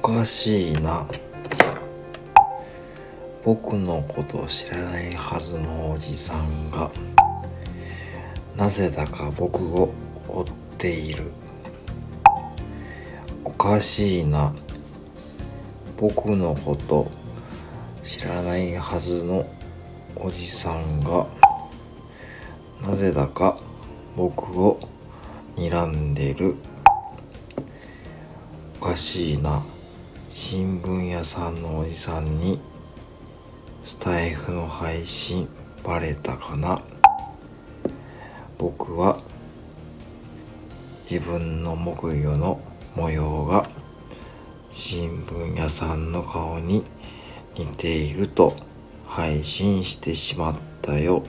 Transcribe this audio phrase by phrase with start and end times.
[0.00, 1.06] かしいな。
[3.44, 6.90] 僕のことを知らないはずのおじさんが
[8.56, 9.92] なぜだか僕を
[10.28, 10.44] 追っ
[10.78, 11.30] ている。
[13.44, 14.54] おかしいな。
[15.98, 17.10] 僕のこと
[18.02, 19.46] 知らないはずの
[20.16, 21.26] おじさんが
[22.82, 23.58] なぜだか
[24.16, 24.80] 僕を
[25.56, 26.56] 睨んでる。
[28.80, 29.62] おかしいな。
[30.32, 32.60] 新聞屋さんのおじさんに
[33.84, 35.48] スタイフの配信
[35.82, 36.80] バレたかな？
[38.56, 39.18] 僕は
[41.10, 42.60] 自分の木魚の
[42.94, 43.68] 模様が
[44.70, 46.84] 新聞屋さんの顔に
[47.58, 48.54] 似ていると
[49.08, 51.24] 配信してしまったよ。